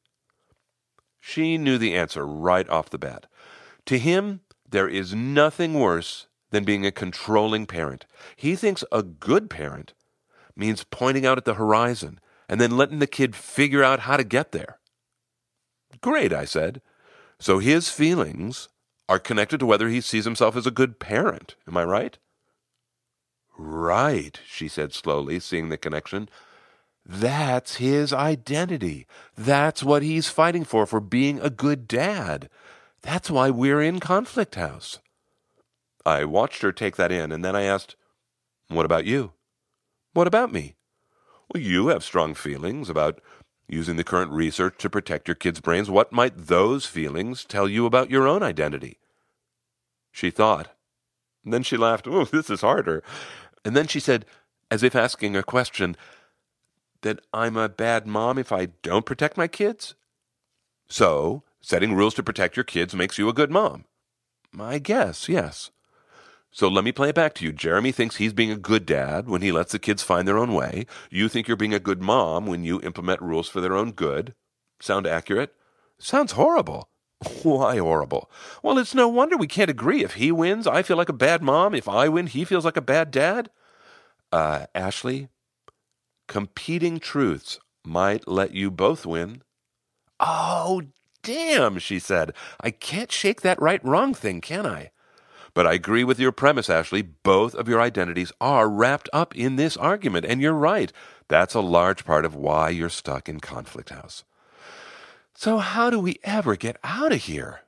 She 1.20 1.56
knew 1.56 1.78
the 1.78 1.96
answer 1.96 2.26
right 2.26 2.68
off 2.68 2.90
the 2.90 2.98
bat. 2.98 3.24
To 3.86 3.98
him, 3.98 4.40
there 4.68 4.88
is 4.88 5.14
nothing 5.14 5.72
worse 5.72 6.26
than 6.50 6.64
being 6.64 6.84
a 6.84 6.92
controlling 6.92 7.64
parent. 7.64 8.04
He 8.36 8.56
thinks 8.56 8.84
a 8.92 9.02
good 9.02 9.48
parent 9.48 9.94
means 10.54 10.84
pointing 10.84 11.24
out 11.24 11.38
at 11.38 11.46
the 11.46 11.54
horizon 11.54 12.20
and 12.46 12.60
then 12.60 12.76
letting 12.76 12.98
the 12.98 13.06
kid 13.06 13.34
figure 13.34 13.82
out 13.82 14.00
how 14.00 14.18
to 14.18 14.24
get 14.24 14.52
there. 14.52 14.80
Great, 16.02 16.34
I 16.34 16.44
said. 16.44 16.82
So 17.42 17.58
his 17.58 17.88
feelings 17.88 18.68
are 19.08 19.18
connected 19.18 19.58
to 19.58 19.66
whether 19.66 19.88
he 19.88 20.00
sees 20.00 20.24
himself 20.24 20.54
as 20.54 20.64
a 20.64 20.70
good 20.70 21.00
parent. 21.00 21.56
Am 21.66 21.76
I 21.76 21.82
right? 21.82 22.16
Right, 23.58 24.38
she 24.46 24.68
said 24.68 24.92
slowly, 24.92 25.40
seeing 25.40 25.68
the 25.68 25.76
connection. 25.76 26.28
That's 27.04 27.78
his 27.78 28.12
identity. 28.12 29.08
That's 29.36 29.82
what 29.82 30.04
he's 30.04 30.28
fighting 30.28 30.62
for, 30.62 30.86
for 30.86 31.00
being 31.00 31.40
a 31.40 31.50
good 31.50 31.88
dad. 31.88 32.48
That's 33.00 33.28
why 33.28 33.50
we're 33.50 33.82
in 33.82 33.98
Conflict 33.98 34.54
House. 34.54 35.00
I 36.06 36.24
watched 36.24 36.62
her 36.62 36.70
take 36.70 36.94
that 36.94 37.10
in, 37.10 37.32
and 37.32 37.44
then 37.44 37.56
I 37.56 37.62
asked, 37.62 37.96
What 38.68 38.86
about 38.86 39.04
you? 39.04 39.32
What 40.12 40.28
about 40.28 40.52
me? 40.52 40.76
Well, 41.52 41.60
you 41.60 41.88
have 41.88 42.04
strong 42.04 42.34
feelings 42.34 42.88
about 42.88 43.20
using 43.72 43.96
the 43.96 44.04
current 44.04 44.30
research 44.30 44.76
to 44.78 44.90
protect 44.90 45.26
your 45.26 45.34
kids' 45.34 45.60
brains. 45.60 45.90
What 45.90 46.12
might 46.12 46.36
those 46.36 46.84
feelings 46.86 47.44
tell 47.44 47.68
you 47.68 47.86
about 47.86 48.10
your 48.10 48.28
own 48.28 48.42
identity? 48.42 48.98
She 50.10 50.30
thought. 50.30 50.68
And 51.44 51.52
then 51.52 51.62
she 51.62 51.76
laughed. 51.76 52.06
Oh, 52.06 52.24
this 52.24 52.50
is 52.50 52.60
harder. 52.60 53.02
And 53.64 53.74
then 53.74 53.86
she 53.86 53.98
said, 53.98 54.26
as 54.70 54.82
if 54.82 54.94
asking 54.94 55.36
a 55.36 55.42
question, 55.42 55.96
that 57.00 57.20
I'm 57.32 57.56
a 57.56 57.68
bad 57.68 58.06
mom 58.06 58.38
if 58.38 58.52
I 58.52 58.66
don't 58.82 59.06
protect 59.06 59.36
my 59.36 59.48
kids? 59.48 59.94
So, 60.88 61.42
setting 61.60 61.94
rules 61.94 62.14
to 62.14 62.22
protect 62.22 62.56
your 62.56 62.64
kids 62.64 62.94
makes 62.94 63.18
you 63.18 63.28
a 63.28 63.34
good 63.34 63.50
mom. 63.50 63.86
I 64.58 64.78
guess, 64.78 65.28
yes. 65.28 65.70
So 66.54 66.68
let 66.68 66.84
me 66.84 66.92
play 66.92 67.08
it 67.08 67.14
back 67.14 67.32
to 67.34 67.44
you. 67.46 67.52
Jeremy 67.52 67.92
thinks 67.92 68.16
he's 68.16 68.34
being 68.34 68.50
a 68.50 68.56
good 68.56 68.84
dad 68.84 69.26
when 69.26 69.40
he 69.40 69.50
lets 69.50 69.72
the 69.72 69.78
kids 69.78 70.02
find 70.02 70.28
their 70.28 70.36
own 70.36 70.52
way. 70.52 70.84
You 71.10 71.28
think 71.28 71.48
you're 71.48 71.56
being 71.56 71.72
a 71.72 71.80
good 71.80 72.02
mom 72.02 72.46
when 72.46 72.62
you 72.62 72.78
implement 72.82 73.22
rules 73.22 73.48
for 73.48 73.62
their 73.62 73.74
own 73.74 73.92
good. 73.92 74.34
Sound 74.78 75.06
accurate? 75.06 75.54
Sounds 75.98 76.32
horrible. 76.32 76.90
Why 77.42 77.78
horrible? 77.78 78.30
Well, 78.62 78.76
it's 78.76 78.94
no 78.94 79.08
wonder 79.08 79.38
we 79.38 79.46
can't 79.46 79.70
agree. 79.70 80.04
If 80.04 80.14
he 80.14 80.30
wins, 80.30 80.66
I 80.66 80.82
feel 80.82 80.98
like 80.98 81.08
a 81.08 81.14
bad 81.14 81.42
mom. 81.42 81.74
If 81.74 81.88
I 81.88 82.08
win, 82.08 82.26
he 82.26 82.44
feels 82.44 82.66
like 82.66 82.76
a 82.76 82.82
bad 82.82 83.10
dad. 83.10 83.48
Uh, 84.30 84.66
Ashley, 84.74 85.28
competing 86.28 86.98
truths 86.98 87.60
might 87.82 88.28
let 88.28 88.52
you 88.52 88.70
both 88.70 89.06
win. 89.06 89.42
Oh, 90.20 90.82
damn, 91.22 91.78
she 91.78 91.98
said. 91.98 92.34
I 92.60 92.70
can't 92.70 93.10
shake 93.10 93.40
that 93.40 93.60
right 93.60 93.82
wrong 93.82 94.12
thing, 94.12 94.42
can 94.42 94.66
I? 94.66 94.90
But 95.54 95.66
I 95.66 95.74
agree 95.74 96.04
with 96.04 96.18
your 96.18 96.32
premise, 96.32 96.70
Ashley. 96.70 97.02
Both 97.02 97.54
of 97.54 97.68
your 97.68 97.80
identities 97.80 98.32
are 98.40 98.68
wrapped 98.68 99.10
up 99.12 99.36
in 99.36 99.56
this 99.56 99.76
argument, 99.76 100.24
and 100.24 100.40
you're 100.40 100.52
right. 100.54 100.90
That's 101.28 101.54
a 101.54 101.60
large 101.60 102.04
part 102.04 102.24
of 102.24 102.34
why 102.34 102.70
you're 102.70 102.88
stuck 102.88 103.28
in 103.28 103.40
Conflict 103.40 103.90
House. 103.90 104.24
So, 105.34 105.58
how 105.58 105.90
do 105.90 105.98
we 105.98 106.18
ever 106.24 106.56
get 106.56 106.78
out 106.82 107.12
of 107.12 107.22
here? 107.22 107.60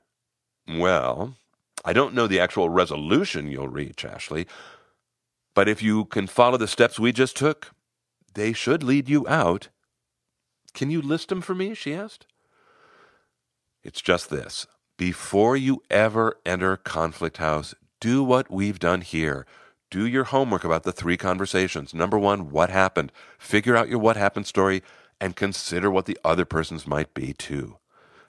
Well, 0.67 1.35
I 1.83 1.93
don't 1.93 2.15
know 2.15 2.25
the 2.25 2.39
actual 2.39 2.69
resolution 2.69 3.51
you'll 3.51 3.67
reach, 3.67 4.03
Ashley, 4.03 4.47
but 5.53 5.69
if 5.69 5.83
you 5.83 6.05
can 6.05 6.25
follow 6.25 6.57
the 6.57 6.67
steps 6.67 6.99
we 6.99 7.11
just 7.11 7.35
took, 7.35 7.71
they 8.33 8.51
should 8.51 8.81
lead 8.81 9.07
you 9.07 9.27
out. 9.27 9.69
Can 10.73 10.89
you 10.89 11.01
list 11.01 11.29
them 11.29 11.41
for 11.41 11.53
me? 11.53 11.73
she 11.73 11.93
asked. 11.93 12.25
It's 13.83 14.01
just 14.01 14.29
this. 14.29 14.65
Before 14.97 15.57
you 15.57 15.83
ever 15.89 16.39
enter 16.45 16.77
Conflict 16.77 17.35
House, 17.35 17.75
do 17.99 18.23
what 18.23 18.49
we've 18.49 18.79
done 18.79 19.01
here. 19.01 19.45
Do 19.91 20.05
your 20.05 20.23
homework 20.23 20.63
about 20.63 20.83
the 20.83 20.93
three 20.93 21.17
conversations. 21.17 21.93
Number 21.93 22.17
one, 22.17 22.49
what 22.49 22.69
happened? 22.69 23.11
Figure 23.37 23.75
out 23.75 23.89
your 23.89 23.99
what 23.99 24.15
happened 24.15 24.47
story 24.47 24.81
and 25.19 25.35
consider 25.35 25.91
what 25.91 26.05
the 26.05 26.17
other 26.23 26.45
person's 26.45 26.87
might 26.87 27.13
be 27.13 27.33
too. 27.33 27.77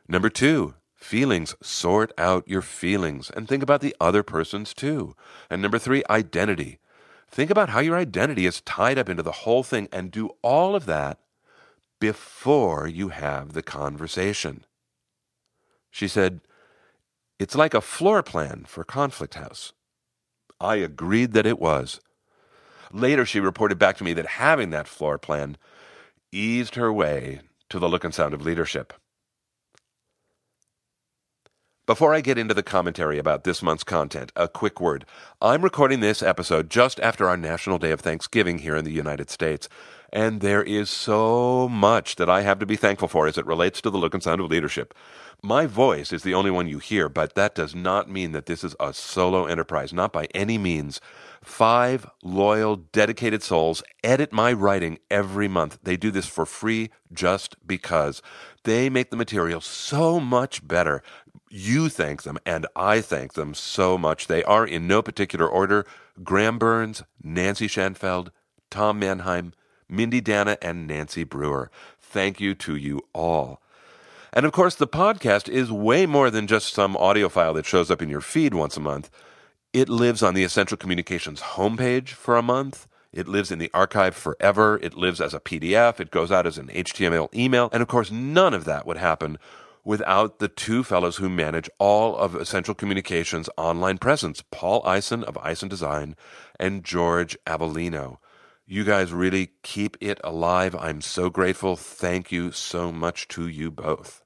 Number 0.09 0.29
two, 0.29 0.75
feelings. 0.97 1.55
Sort 1.63 2.11
out 2.19 2.49
your 2.49 2.63
feelings 2.63 3.31
and 3.31 3.47
think 3.47 3.63
about 3.63 3.81
the 3.81 3.95
other 4.01 4.25
person's 4.25 4.75
too. 4.75 5.15
And 5.49 5.63
number 5.63 5.79
three, 5.79 6.03
identity. 6.11 6.81
Think 7.31 7.51
about 7.51 7.69
how 7.69 7.79
your 7.79 7.97
identity 7.97 8.45
is 8.45 8.61
tied 8.61 8.99
up 8.99 9.09
into 9.09 9.23
the 9.23 9.31
whole 9.31 9.63
thing 9.63 9.89
and 9.93 10.11
do 10.11 10.31
all 10.43 10.75
of 10.75 10.87
that 10.87 11.21
before 12.01 12.89
you 12.89 13.11
have 13.11 13.53
the 13.53 13.63
conversation. 13.63 14.65
She 15.93 16.09
said, 16.09 16.41
it's 17.39 17.55
like 17.55 17.75
a 17.75 17.81
floor 17.81 18.23
plan 18.23 18.65
for 18.67 18.85
Conflict 18.85 19.35
House. 19.35 19.73
I 20.61 20.77
agreed 20.77 21.33
that 21.33 21.47
it 21.47 21.59
was. 21.59 22.01
Later, 22.93 23.27
she 23.27 23.41
reported 23.41 23.79
back 23.79 23.97
to 23.99 24.05
me 24.05 24.13
that 24.15 24.27
having 24.27 24.71
that 24.71 24.89
floor 24.89 25.19
plan 25.19 25.57
eased 26.33 26.77
her 26.77 26.93
way 26.93 27.41
to 27.69 27.79
the 27.79 27.89
look 27.89 28.05
and 28.05 28.15
sound 28.15 28.33
of 28.33 28.43
leadership. 28.43 28.93
Before 31.87 32.13
I 32.15 32.21
get 32.21 32.39
into 32.39 32.55
the 32.55 32.65
commentary 32.65 33.17
about 33.19 33.45
this 33.45 33.63
month's 33.63 33.85
content, 33.85 34.33
a 34.35 34.49
quick 34.49 34.81
word. 34.81 35.05
I'm 35.41 35.63
recording 35.63 36.01
this 36.01 36.21
episode 36.21 36.69
just 36.69 36.99
after 36.99 37.29
our 37.29 37.37
National 37.37 37.79
Day 37.79 37.93
of 37.93 38.01
Thanksgiving 38.01 38.59
here 38.59 38.75
in 38.75 38.85
the 38.85 38.91
United 38.91 39.31
States, 39.31 39.69
and 40.17 40.41
there 40.41 40.63
is 40.63 40.89
so 40.89 41.69
much 41.69 42.17
that 42.17 42.31
I 42.31 42.41
have 42.41 42.59
to 42.61 42.65
be 42.67 42.77
thankful 42.77 43.07
for 43.07 43.27
as 43.27 43.37
it 43.37 43.45
relates 43.45 43.83
to 43.83 43.91
the 43.91 43.99
look 43.99 44.15
and 44.15 44.23
sound 44.23 44.41
of 44.41 44.51
leadership. 44.51 44.95
My 45.43 45.67
voice 45.67 46.11
is 46.11 46.23
the 46.23 46.33
only 46.33 46.51
one 46.51 46.67
you 46.67 46.79
hear, 46.79 47.11
but 47.11 47.35
that 47.35 47.55
does 47.55 47.75
not 47.75 48.09
mean 48.09 48.33
that 48.33 48.47
this 48.47 48.65
is 48.65 48.75
a 48.81 48.95
solo 48.95 49.45
enterprise, 49.45 49.93
not 49.93 50.15
by 50.15 50.27
any 50.35 50.57
means. 50.57 51.03
Five 51.45 52.09
loyal, 52.23 52.77
dedicated 52.77 53.43
souls 53.43 53.83
edit 54.03 54.33
my 54.33 54.55
writing 54.55 55.01
every 55.11 55.49
month. 55.49 55.79
They 55.83 55.99
do 55.99 56.11
this 56.11 56.27
for 56.27 56.47
free 56.47 56.89
just 57.13 57.55
because. 57.67 58.23
They 58.65 58.89
make 58.89 59.11
the 59.11 59.19
material 59.19 59.61
so 59.61 60.19
much 60.19 60.67
better. 60.67 61.03
You 61.51 61.91
thank 61.91 62.23
them, 62.23 62.39
and 62.47 62.67
I 62.75 63.03
thank 63.03 63.35
them 63.35 63.53
so 63.53 63.99
much. 63.99 64.29
They 64.29 64.43
are 64.45 64.67
in 64.67 64.87
no 64.87 65.03
particular 65.03 65.47
order 65.47 65.85
Graham 66.25 66.59
Burns, 66.59 67.03
Nancy 67.23 67.69
Schanfeld, 67.69 68.31
Tom 68.71 68.99
Mannheim, 68.99 69.53
Mindy 69.89 70.21
Dana, 70.21 70.59
and 70.61 70.87
Nancy 70.87 71.25
Brewer. 71.25 71.71
Thank 72.01 72.41
you 72.41 72.55
to 72.55 72.77
you 72.77 73.03
all. 73.13 73.61
And 74.33 74.45
of 74.45 74.53
course, 74.53 74.75
the 74.75 74.87
podcast 74.87 75.49
is 75.49 75.73
way 75.73 76.05
more 76.07 76.31
than 76.31 76.47
just 76.47 76.75
some 76.75 76.97
audio 76.97 77.29
file 77.29 77.55
that 77.55 77.67
shows 77.67 77.91
up 77.91 78.03
in 78.03 78.09
your 78.09 78.21
feed 78.21 78.55
once 78.55 78.77
a 78.77 78.81
month. 78.81 79.11
It 79.73 79.89
lives 79.89 80.23
on 80.23 80.35
the 80.35 80.45
Essential 80.45 80.77
Communications 80.77 81.41
homepage 81.41 82.11
for 82.11 82.37
a 82.37 82.43
month. 82.43 82.87
It 83.13 83.29
lives 83.29 83.51
in 83.51 83.59
the 83.59 83.71
archive 83.73 84.15
forever. 84.15 84.79
It 84.83 84.95
lives 84.95 85.21
as 85.21 85.33
a 85.33 85.41
PDF. 85.41 86.01
It 86.01 86.11
goes 86.11 86.31
out 86.31 86.47
as 86.47 86.59
an 86.59 86.69
HTML 86.69 87.33
email. 87.35 87.71
And 87.73 87.81
of 87.83 87.89
course, 87.89 88.11
none 88.11 88.53
of 88.53 88.65
that 88.67 88.87
would 88.87 88.99
happen 88.99 89.39
without 89.85 90.39
the 90.39 90.49
two 90.49 90.83
fellows 90.83 91.17
who 91.17 91.31
manage 91.31 91.71
all 91.79 92.17
of 92.17 92.35
Essential 92.35 92.75
Communications' 92.75 93.49
online 93.57 93.99
presence 93.99 94.43
Paul 94.51 94.83
Eisen 94.85 95.25
of 95.25 95.39
Eisen 95.39 95.69
Design 95.69 96.17
and 96.59 96.85
George 96.85 97.39
Avellino. 97.47 98.19
You 98.69 98.83
guys 98.83 99.13
really 99.13 99.51
keep 99.63 99.97
it 100.01 100.21
alive. 100.25 100.75
I'm 100.75 101.01
so 101.01 101.31
grateful. 101.31 101.77
Thank 101.77 102.33
you 102.33 102.51
so 102.51 102.91
much 102.91 103.29
to 103.29 103.47
you 103.47 103.71
both. 103.71 104.25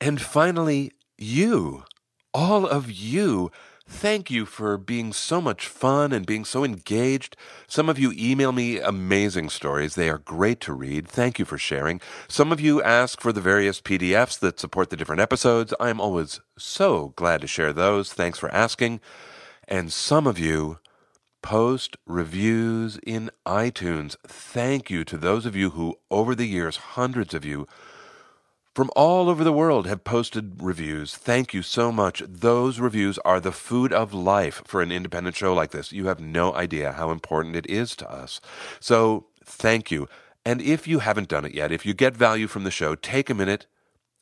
And 0.00 0.20
finally, 0.20 0.92
you, 1.18 1.82
all 2.32 2.64
of 2.64 2.92
you, 2.92 3.50
thank 3.88 4.30
you 4.30 4.46
for 4.46 4.78
being 4.78 5.12
so 5.12 5.40
much 5.40 5.66
fun 5.66 6.12
and 6.12 6.24
being 6.24 6.44
so 6.44 6.62
engaged. 6.62 7.36
Some 7.66 7.88
of 7.88 7.98
you 7.98 8.14
email 8.16 8.52
me 8.52 8.78
amazing 8.78 9.48
stories. 9.48 9.96
They 9.96 10.08
are 10.08 10.18
great 10.18 10.60
to 10.60 10.72
read. 10.72 11.08
Thank 11.08 11.40
you 11.40 11.44
for 11.44 11.58
sharing. 11.58 12.00
Some 12.28 12.52
of 12.52 12.60
you 12.60 12.80
ask 12.80 13.20
for 13.20 13.32
the 13.32 13.40
various 13.40 13.80
PDFs 13.80 14.38
that 14.38 14.60
support 14.60 14.90
the 14.90 14.96
different 14.96 15.22
episodes. 15.22 15.74
I'm 15.80 16.00
always 16.00 16.40
so 16.56 17.14
glad 17.16 17.40
to 17.40 17.48
share 17.48 17.72
those. 17.72 18.12
Thanks 18.12 18.38
for 18.38 18.54
asking. 18.54 19.00
And 19.66 19.92
some 19.92 20.28
of 20.28 20.38
you 20.38 20.78
post 21.42 21.96
reviews 22.06 22.98
in 23.06 23.30
iTunes. 23.46 24.16
Thank 24.26 24.90
you 24.90 25.04
to 25.04 25.16
those 25.16 25.46
of 25.46 25.56
you 25.56 25.70
who, 25.70 25.96
over 26.10 26.34
the 26.34 26.46
years, 26.46 26.76
hundreds 26.76 27.34
of 27.34 27.44
you, 27.44 27.66
from 28.74 28.90
all 28.94 29.28
over 29.28 29.42
the 29.42 29.52
world 29.52 29.86
have 29.86 30.04
posted 30.04 30.62
reviews. 30.62 31.16
Thank 31.16 31.52
you 31.52 31.62
so 31.62 31.90
much. 31.90 32.22
Those 32.26 32.78
reviews 32.78 33.18
are 33.24 33.40
the 33.40 33.52
food 33.52 33.92
of 33.92 34.14
life 34.14 34.62
for 34.64 34.80
an 34.80 34.92
independent 34.92 35.36
show 35.36 35.52
like 35.52 35.72
this. 35.72 35.92
You 35.92 36.06
have 36.06 36.20
no 36.20 36.54
idea 36.54 36.92
how 36.92 37.10
important 37.10 37.56
it 37.56 37.66
is 37.66 37.96
to 37.96 38.10
us. 38.10 38.40
So, 38.78 39.26
thank 39.44 39.90
you. 39.90 40.08
And 40.44 40.62
if 40.62 40.86
you 40.86 41.00
haven't 41.00 41.28
done 41.28 41.44
it 41.44 41.54
yet, 41.54 41.72
if 41.72 41.84
you 41.84 41.94
get 41.94 42.16
value 42.16 42.46
from 42.46 42.64
the 42.64 42.70
show, 42.70 42.94
take 42.94 43.28
a 43.28 43.34
minute 43.34 43.66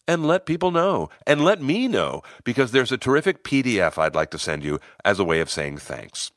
and 0.08 0.26
let 0.26 0.46
people 0.46 0.70
know 0.70 1.10
and 1.26 1.44
let 1.44 1.60
me 1.60 1.86
know 1.86 2.22
because 2.42 2.72
there's 2.72 2.90
a 2.90 2.98
terrific 2.98 3.44
PDF 3.44 3.98
I'd 3.98 4.14
like 4.14 4.30
to 4.30 4.38
send 4.38 4.64
you 4.64 4.80
as 5.04 5.18
a 5.18 5.24
way 5.24 5.40
of 5.40 5.50
saying 5.50 5.78
thanks. 5.78 6.32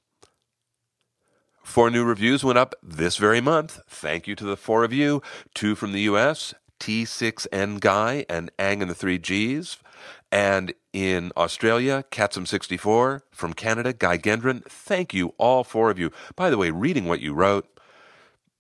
Four 1.72 1.90
new 1.90 2.04
reviews 2.04 2.44
went 2.44 2.58
up 2.60 2.76
this 2.84 3.16
very 3.16 3.40
month. 3.40 3.80
Thank 3.88 4.28
you 4.28 4.36
to 4.36 4.44
the 4.44 4.58
four 4.58 4.84
of 4.84 4.92
you. 4.92 5.22
Two 5.54 5.74
from 5.74 5.94
the 5.94 6.02
US, 6.02 6.54
T6N 6.82 7.80
Guy 7.80 8.26
and 8.28 8.52
Ang 8.60 8.82
and 8.82 8.92
the 8.92 8.94
Three 8.94 9.18
Gs. 9.18 9.78
And 10.34 10.74
in 10.92 11.32
Australia, 11.38 12.04
Katsum64. 12.12 13.22
From 13.32 13.54
Canada, 13.54 13.94
Guy 13.94 14.18
Gendron. 14.18 14.66
Thank 14.66 15.14
you, 15.14 15.34
all 15.38 15.64
four 15.64 15.90
of 15.90 15.98
you. 15.98 16.12
By 16.36 16.50
the 16.50 16.58
way, 16.58 16.72
reading 16.72 17.06
what 17.06 17.22
you 17.22 17.34
wrote, 17.34 17.70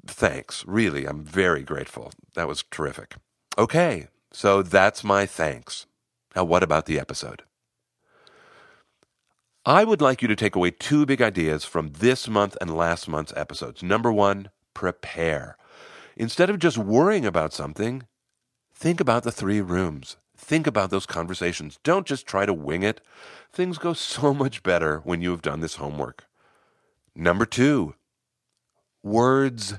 thanks. 0.07 0.63
Really, 0.65 1.03
I'm 1.05 1.21
very 1.21 1.63
grateful. 1.63 2.13
That 2.35 2.47
was 2.47 2.63
terrific. 2.71 3.15
Okay, 3.57 4.07
so 4.31 4.61
that's 4.61 5.03
my 5.03 5.25
thanks. 5.25 5.85
Now, 6.33 6.45
what 6.45 6.63
about 6.63 6.85
the 6.85 6.97
episode? 6.97 7.43
I 9.65 9.83
would 9.83 10.01
like 10.01 10.23
you 10.23 10.27
to 10.27 10.35
take 10.35 10.55
away 10.55 10.71
two 10.71 11.05
big 11.05 11.21
ideas 11.21 11.65
from 11.65 11.91
this 11.99 12.27
month 12.27 12.57
and 12.59 12.75
last 12.75 13.07
month's 13.07 13.33
episodes. 13.35 13.83
Number 13.83 14.11
one, 14.11 14.49
prepare. 14.73 15.55
Instead 16.17 16.49
of 16.49 16.57
just 16.57 16.79
worrying 16.79 17.27
about 17.27 17.53
something, 17.53 18.07
think 18.73 18.99
about 18.99 19.21
the 19.21 19.31
three 19.31 19.61
rooms. 19.61 20.17
Think 20.35 20.65
about 20.65 20.89
those 20.89 21.05
conversations. 21.05 21.77
Don't 21.83 22.07
just 22.07 22.25
try 22.25 22.47
to 22.47 22.53
wing 22.53 22.81
it. 22.81 23.01
Things 23.53 23.77
go 23.77 23.93
so 24.15 24.33
much 24.33 24.63
better 24.63 24.97
when 25.03 25.21
you 25.21 25.29
have 25.29 25.43
done 25.43 25.59
this 25.59 25.75
homework. 25.75 26.25
Number 27.15 27.45
two, 27.45 27.93
words 29.03 29.75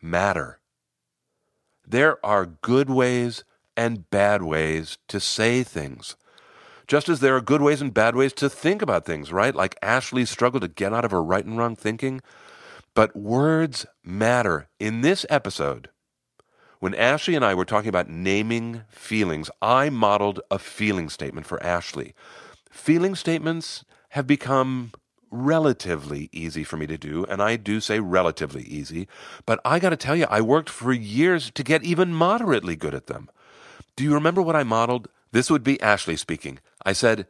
matter. 0.00 0.60
There 1.84 2.24
are 2.24 2.46
good 2.46 2.88
ways 2.88 3.42
and 3.76 4.08
bad 4.08 4.44
ways 4.44 4.98
to 5.08 5.18
say 5.18 5.64
things. 5.64 6.14
Just 6.86 7.08
as 7.08 7.20
there 7.20 7.36
are 7.36 7.40
good 7.40 7.62
ways 7.62 7.80
and 7.80 7.92
bad 7.92 8.14
ways 8.14 8.32
to 8.34 8.48
think 8.48 8.80
about 8.80 9.04
things, 9.04 9.32
right? 9.32 9.54
Like 9.54 9.76
Ashley's 9.82 10.30
struggle 10.30 10.60
to 10.60 10.68
get 10.68 10.92
out 10.92 11.04
of 11.04 11.10
her 11.10 11.22
right 11.22 11.44
and 11.44 11.58
wrong 11.58 11.74
thinking. 11.74 12.20
But 12.94 13.16
words 13.16 13.86
matter. 14.04 14.68
In 14.78 15.00
this 15.00 15.26
episode, 15.28 15.90
when 16.78 16.94
Ashley 16.94 17.34
and 17.34 17.44
I 17.44 17.54
were 17.54 17.64
talking 17.64 17.88
about 17.88 18.08
naming 18.08 18.82
feelings, 18.88 19.50
I 19.60 19.90
modeled 19.90 20.40
a 20.50 20.58
feeling 20.58 21.08
statement 21.08 21.46
for 21.46 21.62
Ashley. 21.62 22.14
Feeling 22.70 23.14
statements 23.14 23.84
have 24.10 24.26
become 24.26 24.92
relatively 25.30 26.28
easy 26.32 26.62
for 26.64 26.76
me 26.76 26.86
to 26.86 26.96
do, 26.96 27.24
and 27.28 27.42
I 27.42 27.56
do 27.56 27.80
say 27.80 28.00
relatively 28.00 28.62
easy, 28.62 29.08
but 29.44 29.60
I 29.64 29.78
got 29.78 29.90
to 29.90 29.96
tell 29.96 30.16
you, 30.16 30.26
I 30.30 30.40
worked 30.40 30.70
for 30.70 30.92
years 30.92 31.50
to 31.50 31.62
get 31.62 31.82
even 31.82 32.14
moderately 32.14 32.76
good 32.76 32.94
at 32.94 33.06
them. 33.06 33.28
Do 33.96 34.04
you 34.04 34.14
remember 34.14 34.40
what 34.40 34.56
I 34.56 34.62
modeled? 34.62 35.08
This 35.36 35.50
would 35.50 35.62
be 35.62 35.78
Ashley 35.82 36.16
speaking. 36.16 36.60
I 36.86 36.94
said, 36.94 37.26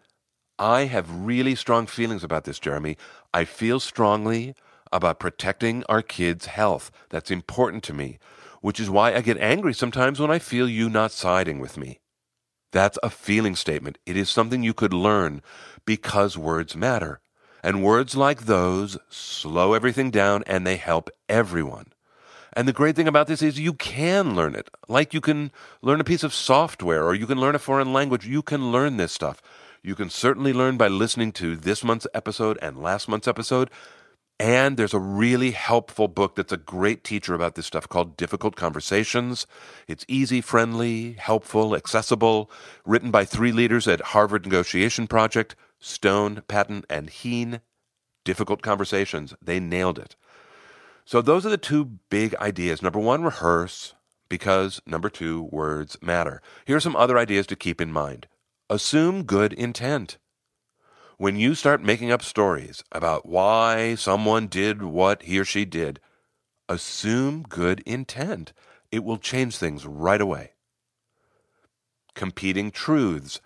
I 0.60 0.82
have 0.82 1.10
really 1.10 1.56
strong 1.56 1.88
feelings 1.88 2.22
about 2.22 2.44
this, 2.44 2.60
Jeremy. 2.60 2.96
I 3.34 3.44
feel 3.44 3.80
strongly 3.80 4.54
about 4.92 5.18
protecting 5.18 5.82
our 5.88 6.02
kids' 6.02 6.46
health. 6.46 6.92
That's 7.10 7.32
important 7.32 7.82
to 7.82 7.92
me, 7.92 8.20
which 8.60 8.78
is 8.78 8.88
why 8.88 9.12
I 9.12 9.22
get 9.22 9.38
angry 9.38 9.74
sometimes 9.74 10.20
when 10.20 10.30
I 10.30 10.38
feel 10.38 10.68
you 10.68 10.88
not 10.88 11.10
siding 11.10 11.58
with 11.58 11.76
me. 11.76 11.98
That's 12.70 12.96
a 13.02 13.10
feeling 13.10 13.56
statement. 13.56 13.98
It 14.06 14.16
is 14.16 14.30
something 14.30 14.62
you 14.62 14.72
could 14.72 14.92
learn 14.92 15.42
because 15.84 16.38
words 16.38 16.76
matter. 16.76 17.18
And 17.60 17.82
words 17.82 18.14
like 18.14 18.42
those 18.42 18.96
slow 19.10 19.72
everything 19.74 20.12
down 20.12 20.44
and 20.46 20.64
they 20.64 20.76
help 20.76 21.10
everyone. 21.28 21.86
And 22.56 22.66
the 22.66 22.72
great 22.72 22.96
thing 22.96 23.06
about 23.06 23.26
this 23.26 23.42
is 23.42 23.60
you 23.60 23.74
can 23.74 24.34
learn 24.34 24.54
it. 24.54 24.70
Like 24.88 25.12
you 25.12 25.20
can 25.20 25.52
learn 25.82 26.00
a 26.00 26.04
piece 26.04 26.22
of 26.22 26.32
software 26.32 27.04
or 27.04 27.14
you 27.14 27.26
can 27.26 27.38
learn 27.38 27.54
a 27.54 27.58
foreign 27.58 27.92
language. 27.92 28.26
You 28.26 28.40
can 28.40 28.72
learn 28.72 28.96
this 28.96 29.12
stuff. 29.12 29.42
You 29.82 29.94
can 29.94 30.08
certainly 30.08 30.54
learn 30.54 30.78
by 30.78 30.88
listening 30.88 31.32
to 31.32 31.54
this 31.54 31.84
month's 31.84 32.06
episode 32.14 32.58
and 32.62 32.82
last 32.82 33.08
month's 33.08 33.28
episode. 33.28 33.70
And 34.40 34.78
there's 34.78 34.94
a 34.94 34.98
really 34.98 35.50
helpful 35.50 36.08
book 36.08 36.34
that's 36.34 36.52
a 36.52 36.56
great 36.56 37.04
teacher 37.04 37.34
about 37.34 37.56
this 37.56 37.66
stuff 37.66 37.90
called 37.90 38.16
Difficult 38.16 38.56
Conversations. 38.56 39.46
It's 39.86 40.06
easy, 40.08 40.40
friendly, 40.40 41.12
helpful, 41.12 41.76
accessible, 41.76 42.50
written 42.86 43.10
by 43.10 43.26
three 43.26 43.52
leaders 43.52 43.86
at 43.86 44.00
Harvard 44.00 44.46
Negotiation 44.46 45.06
Project 45.06 45.56
Stone, 45.78 46.42
Patton, 46.48 46.84
and 46.88 47.10
Heen. 47.10 47.60
Difficult 48.24 48.62
Conversations. 48.62 49.34
They 49.42 49.60
nailed 49.60 49.98
it. 49.98 50.16
So 51.06 51.22
those 51.22 51.46
are 51.46 51.50
the 51.50 51.56
two 51.56 51.84
big 52.10 52.34
ideas. 52.34 52.82
Number 52.82 52.98
one, 52.98 53.22
rehearse, 53.22 53.94
because 54.28 54.82
number 54.86 55.08
two, 55.08 55.44
words 55.52 55.96
matter. 56.02 56.42
Here 56.64 56.76
are 56.76 56.80
some 56.80 56.96
other 56.96 57.16
ideas 57.16 57.46
to 57.46 57.56
keep 57.56 57.80
in 57.80 57.92
mind. 57.92 58.26
Assume 58.68 59.22
good 59.22 59.52
intent. 59.52 60.18
When 61.16 61.36
you 61.36 61.54
start 61.54 61.80
making 61.80 62.10
up 62.10 62.22
stories 62.22 62.82
about 62.90 63.24
why 63.24 63.94
someone 63.94 64.48
did 64.48 64.82
what 64.82 65.22
he 65.22 65.38
or 65.38 65.44
she 65.44 65.64
did, 65.64 66.00
assume 66.68 67.44
good 67.48 67.84
intent. 67.86 68.52
It 68.90 69.04
will 69.04 69.16
change 69.16 69.56
things 69.56 69.86
right 69.86 70.20
away. 70.20 70.54
Competing 72.14 72.72
truths. 72.72 73.40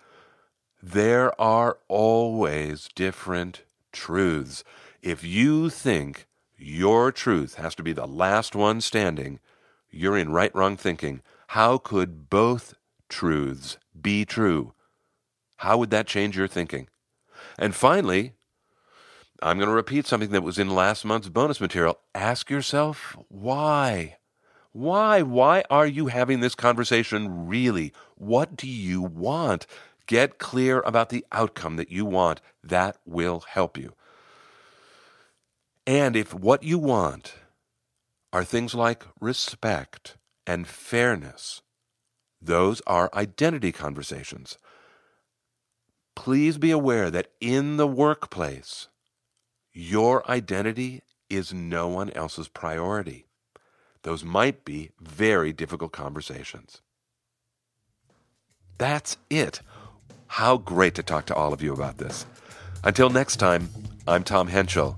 There 0.81 1.39
are 1.39 1.77
always 1.87 2.89
different 2.95 3.65
truths. 3.91 4.63
If 5.03 5.23
you 5.23 5.69
think 5.69 6.25
your 6.61 7.11
truth 7.11 7.55
has 7.55 7.75
to 7.75 7.83
be 7.83 7.93
the 7.93 8.07
last 8.07 8.55
one 8.55 8.81
standing, 8.81 9.39
you're 9.89 10.17
in 10.17 10.31
right 10.31 10.53
wrong 10.55 10.77
thinking. 10.77 11.21
How 11.47 11.77
could 11.77 12.29
both 12.29 12.75
truths 13.09 13.77
be 13.99 14.25
true? 14.25 14.73
How 15.57 15.77
would 15.77 15.89
that 15.91 16.07
change 16.07 16.37
your 16.37 16.47
thinking? 16.47 16.87
And 17.57 17.75
finally, 17.75 18.33
I'm 19.41 19.57
going 19.57 19.69
to 19.69 19.75
repeat 19.75 20.05
something 20.05 20.29
that 20.31 20.43
was 20.43 20.59
in 20.59 20.69
last 20.69 21.03
month's 21.03 21.29
bonus 21.29 21.59
material. 21.59 21.99
Ask 22.13 22.49
yourself 22.49 23.17
why. 23.27 24.17
Why? 24.71 25.23
Why 25.23 25.63
are 25.69 25.87
you 25.87 26.07
having 26.07 26.39
this 26.39 26.55
conversation 26.55 27.47
really? 27.47 27.91
What 28.15 28.55
do 28.55 28.67
you 28.67 29.01
want? 29.01 29.65
Get 30.05 30.37
clear 30.37 30.81
about 30.81 31.09
the 31.09 31.25
outcome 31.31 31.75
that 31.77 31.91
you 31.91 32.05
want. 32.05 32.39
That 32.63 32.97
will 33.05 33.41
help 33.41 33.77
you. 33.77 33.93
And 35.91 36.15
if 36.15 36.33
what 36.33 36.63
you 36.63 36.79
want 36.79 37.33
are 38.31 38.45
things 38.45 38.73
like 38.73 39.03
respect 39.19 40.15
and 40.47 40.65
fairness, 40.65 41.63
those 42.41 42.81
are 42.87 43.09
identity 43.13 43.73
conversations. 43.73 44.57
Please 46.15 46.57
be 46.57 46.71
aware 46.71 47.11
that 47.11 47.31
in 47.41 47.75
the 47.75 47.87
workplace, 47.87 48.87
your 49.73 50.25
identity 50.31 51.01
is 51.29 51.53
no 51.53 51.89
one 51.89 52.09
else's 52.11 52.47
priority. 52.47 53.25
Those 54.03 54.23
might 54.23 54.63
be 54.63 54.91
very 55.01 55.51
difficult 55.51 55.91
conversations. 55.91 56.79
That's 58.77 59.17
it. 59.29 59.59
How 60.27 60.55
great 60.55 60.95
to 60.95 61.03
talk 61.03 61.25
to 61.25 61.35
all 61.35 61.51
of 61.51 61.61
you 61.61 61.73
about 61.73 61.97
this. 61.97 62.25
Until 62.81 63.09
next 63.09 63.35
time, 63.35 63.67
I'm 64.07 64.23
Tom 64.23 64.47
Henschel. 64.47 64.97